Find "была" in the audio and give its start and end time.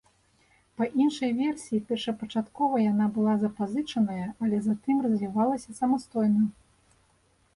3.17-3.35